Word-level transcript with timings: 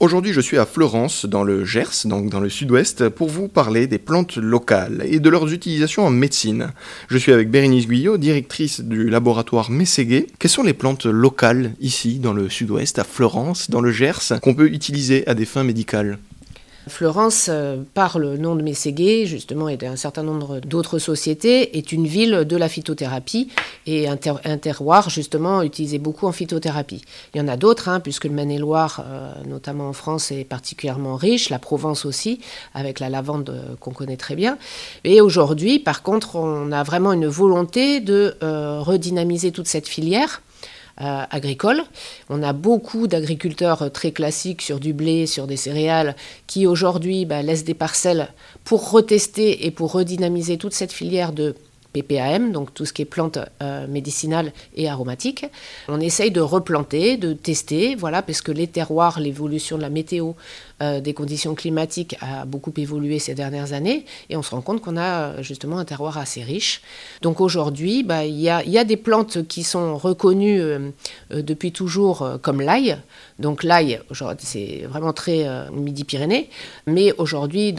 Aujourd'hui, 0.00 0.32
je 0.32 0.40
suis 0.40 0.56
à 0.56 0.64
Florence, 0.64 1.26
dans 1.26 1.44
le 1.44 1.66
Gers, 1.66 2.06
donc 2.06 2.30
dans 2.30 2.40
le 2.40 2.48
sud-ouest, 2.48 3.10
pour 3.10 3.28
vous 3.28 3.48
parler 3.48 3.86
des 3.86 3.98
plantes 3.98 4.38
locales 4.38 5.02
et 5.04 5.20
de 5.20 5.28
leurs 5.28 5.52
utilisations 5.52 6.06
en 6.06 6.10
médecine. 6.10 6.72
Je 7.08 7.18
suis 7.18 7.32
avec 7.32 7.50
Bérénice 7.50 7.86
Guyot, 7.86 8.16
directrice 8.16 8.80
du 8.80 9.10
laboratoire 9.10 9.70
Mességuet. 9.70 10.26
Quelles 10.38 10.50
sont 10.50 10.62
les 10.62 10.72
plantes 10.72 11.04
locales 11.04 11.72
ici, 11.82 12.18
dans 12.18 12.32
le 12.32 12.48
sud-ouest, 12.48 12.98
à 12.98 13.04
Florence, 13.04 13.68
dans 13.68 13.82
le 13.82 13.92
Gers, 13.92 14.40
qu'on 14.40 14.54
peut 14.54 14.72
utiliser 14.72 15.28
à 15.28 15.34
des 15.34 15.44
fins 15.44 15.64
médicales? 15.64 16.18
Florence, 16.90 17.46
euh, 17.48 17.78
par 17.94 18.18
le 18.18 18.36
nom 18.36 18.54
de 18.54 18.62
Mességuet, 18.62 19.24
justement, 19.24 19.68
et 19.68 19.78
d'un 19.78 19.96
certain 19.96 20.22
nombre 20.22 20.60
d'autres 20.60 20.98
sociétés, 20.98 21.78
est 21.78 21.92
une 21.92 22.06
ville 22.06 22.44
de 22.44 22.56
la 22.56 22.68
phytothérapie 22.68 23.48
et 23.86 24.08
un, 24.08 24.16
terroir, 24.16 25.08
justement, 25.08 25.62
utilisé 25.62 25.98
beaucoup 25.98 26.26
en 26.26 26.32
phytothérapie. 26.32 27.02
Il 27.34 27.38
y 27.38 27.40
en 27.40 27.48
a 27.48 27.56
d'autres, 27.56 27.88
hein, 27.88 28.00
puisque 28.00 28.24
le 28.24 28.32
Maine-et-Loire, 28.32 29.02
euh, 29.06 29.32
notamment 29.46 29.88
en 29.88 29.94
France, 29.94 30.30
est 30.30 30.44
particulièrement 30.44 31.16
riche, 31.16 31.48
la 31.48 31.58
Provence 31.58 32.04
aussi, 32.04 32.40
avec 32.74 33.00
la 33.00 33.08
lavande 33.08 33.48
euh, 33.48 33.76
qu'on 33.80 33.92
connaît 33.92 34.18
très 34.18 34.36
bien. 34.36 34.58
Et 35.04 35.22
aujourd'hui, 35.22 35.78
par 35.78 36.02
contre, 36.02 36.36
on 36.36 36.72
a 36.72 36.82
vraiment 36.82 37.12
une 37.12 37.26
volonté 37.26 38.00
de 38.00 38.34
redynamiser 38.80 39.52
toute 39.52 39.66
cette 39.66 39.88
filière 39.88 40.42
euh, 41.00 41.24
agricole. 41.30 41.82
On 42.28 42.42
a 42.42 42.52
beaucoup 42.52 43.06
d'agriculteurs 43.06 43.82
euh, 43.82 43.88
très 43.88 44.12
classiques 44.12 44.62
sur 44.62 44.80
du 44.80 44.92
blé, 44.92 45.26
sur 45.26 45.46
des 45.46 45.56
céréales, 45.56 46.16
qui 46.46 46.66
aujourd'hui 46.66 47.24
bah, 47.24 47.42
laissent 47.42 47.64
des 47.64 47.74
parcelles 47.74 48.28
pour 48.64 48.90
retester 48.90 49.66
et 49.66 49.70
pour 49.70 49.92
redynamiser 49.92 50.58
toute 50.58 50.74
cette 50.74 50.92
filière 50.92 51.32
de 51.32 51.54
PPAM, 51.92 52.52
donc 52.52 52.72
tout 52.72 52.84
ce 52.84 52.92
qui 52.92 53.02
est 53.02 53.06
plantes 53.06 53.38
euh, 53.62 53.86
médicinales 53.86 54.52
et 54.74 54.88
aromatiques. 54.88 55.46
On 55.88 56.00
essaye 56.00 56.30
de 56.30 56.40
replanter, 56.40 57.16
de 57.16 57.32
tester, 57.32 57.94
voilà, 57.96 58.22
parce 58.22 58.42
que 58.42 58.52
les 58.52 58.66
terroirs, 58.66 59.20
l'évolution 59.20 59.76
de 59.76 59.82
la 59.82 59.90
météo, 59.90 60.32
euh, 60.82 61.00
des 61.00 61.14
conditions 61.14 61.54
climatiques 61.54 62.16
a 62.20 62.44
beaucoup 62.44 62.72
évolué 62.76 63.18
ces 63.18 63.34
dernières 63.34 63.72
années, 63.72 64.06
et 64.28 64.36
on 64.36 64.42
se 64.42 64.50
rend 64.50 64.60
compte 64.60 64.80
qu'on 64.80 64.96
a 64.96 65.02
euh, 65.02 65.42
justement 65.42 65.78
un 65.78 65.84
terroir 65.84 66.16
assez 66.16 66.42
riche. 66.42 66.80
Donc 67.22 67.40
aujourd'hui, 67.40 68.02
bah, 68.02 68.24
il 68.24 68.40
y, 68.40 68.48
a, 68.48 68.84
des 68.84 68.96
plantes 68.96 69.46
qui 69.46 69.62
sont 69.62 69.98
reconnues 69.98 70.62
depuis 71.30 71.70
toujours 71.70 72.26
comme 72.40 72.60
l'ail. 72.60 72.96
Donc 73.38 73.62
l'ail, 73.62 74.00
c'est 74.38 74.84
vraiment 74.88 75.12
très 75.12 75.46
midi-pyrénées, 75.70 76.48
mais 76.86 77.12
aujourd'hui, 77.18 77.74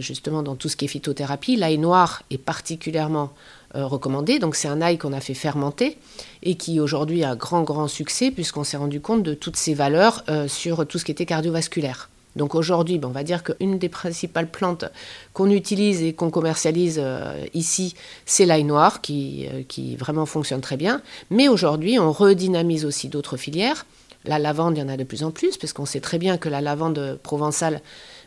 justement 0.00 0.42
dans 0.42 0.56
tout 0.56 0.68
ce 0.68 0.76
qui 0.76 0.84
est 0.84 0.88
phytothérapie, 0.88 1.56
l'ail 1.56 1.78
noir 1.78 2.22
est 2.30 2.38
particulièrement 2.38 3.22
euh, 3.22 3.51
recommandé. 3.74 4.38
Donc 4.38 4.54
c'est 4.54 4.68
un 4.68 4.80
ail 4.80 4.98
qu'on 4.98 5.12
a 5.12 5.20
fait 5.20 5.34
fermenter 5.34 5.98
et 6.42 6.56
qui 6.56 6.80
aujourd'hui 6.80 7.24
a 7.24 7.36
grand 7.36 7.62
grand 7.62 7.88
succès 7.88 8.30
puisqu'on 8.30 8.64
s'est 8.64 8.76
rendu 8.76 9.00
compte 9.00 9.22
de 9.22 9.34
toutes 9.34 9.56
ses 9.56 9.74
valeurs 9.74 10.24
euh, 10.28 10.48
sur 10.48 10.86
tout 10.86 10.98
ce 10.98 11.04
qui 11.04 11.12
était 11.12 11.26
cardiovasculaire. 11.26 12.08
Donc 12.34 12.54
aujourd'hui, 12.54 12.98
ben, 12.98 13.08
on 13.08 13.12
va 13.12 13.24
dire 13.24 13.42
qu'une 13.44 13.78
des 13.78 13.90
principales 13.90 14.50
plantes 14.50 14.86
qu'on 15.34 15.50
utilise 15.50 16.02
et 16.02 16.14
qu'on 16.14 16.30
commercialise 16.30 16.98
euh, 17.02 17.44
ici, 17.52 17.94
c'est 18.24 18.46
l'ail 18.46 18.64
noir 18.64 19.02
qui, 19.02 19.48
qui 19.68 19.96
vraiment 19.96 20.24
fonctionne 20.24 20.62
très 20.62 20.78
bien. 20.78 21.02
Mais 21.30 21.48
aujourd'hui, 21.48 21.98
on 21.98 22.10
redynamise 22.10 22.86
aussi 22.86 23.08
d'autres 23.08 23.36
filières. 23.36 23.84
La 24.24 24.38
lavande, 24.38 24.76
il 24.76 24.80
y 24.80 24.82
en 24.82 24.88
a 24.88 24.96
de 24.96 25.04
plus 25.04 25.24
en 25.24 25.30
plus, 25.30 25.56
parce 25.56 25.72
qu'on 25.72 25.86
sait 25.86 26.00
très 26.00 26.18
bien 26.18 26.38
que 26.38 26.48
la 26.48 26.60
lavande 26.60 27.18
provençale, 27.22 27.80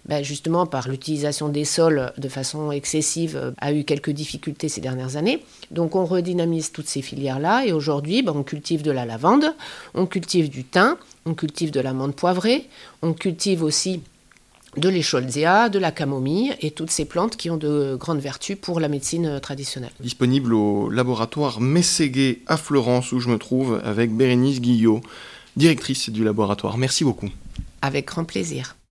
ben, 0.06 0.24
justement 0.24 0.66
par 0.66 0.90
l'utilisation 0.90 1.50
des 1.50 1.66
sols 1.66 2.12
de 2.18 2.28
façon 2.28 2.72
excessive, 2.72 3.54
a 3.58 3.74
eu 3.74 3.86
quelques 3.86 4.12
difficultés 4.12 4.68
ces 4.68 4.82
dernières 4.82 5.16
années. 5.16 5.44
Donc 5.72 5.96
on 5.96 6.06
redynamise 6.06 6.72
toutes 6.72 6.88
ces 6.88 7.02
filières-là, 7.02 7.66
et 7.66 7.72
aujourd'hui, 7.72 8.24
ben, 8.24 8.34
on 8.36 8.44
cultive 8.44 8.82
de 8.82 8.92
la 8.92 9.06
lavande, 9.06 9.54
on 9.94 10.06
cultive 10.06 10.50
du 10.50 10.64
thym, 10.66 10.98
on 11.26 11.34
cultive 11.34 11.72
de 11.72 11.80
l'amande 11.80 12.16
poivrée, 12.16 12.68
on 13.02 13.14
cultive 13.14 13.64
aussi 13.64 14.02
de 14.78 14.90
l'écholzia, 14.90 15.70
de 15.70 15.80
la 15.80 15.92
camomille 15.92 16.54
et 16.60 16.72
toutes 16.72 16.92
ces 16.92 17.06
plantes 17.06 17.38
qui 17.38 17.50
ont 17.50 17.58
de 17.58 17.96
grandes 17.96 18.20
vertus 18.20 18.58
pour 18.60 18.80
la 18.80 18.90
médecine 18.90 19.40
traditionnelle. 19.40 19.92
Disponible 20.02 20.54
au 20.54 20.90
laboratoire 20.90 21.62
Mességuet 21.62 22.40
à 22.48 22.58
Florence 22.58 23.14
où 23.14 23.20
je 23.20 23.30
me 23.30 23.38
trouve 23.38 23.80
avec 23.86 24.12
Bérénice 24.12 24.60
Guillot 24.60 25.00
directrice 25.56 26.10
du 26.10 26.24
laboratoire. 26.24 26.78
Merci 26.78 27.04
beaucoup. 27.04 27.30
Avec 27.82 28.06
grand 28.06 28.26
plaisir. 28.26 28.76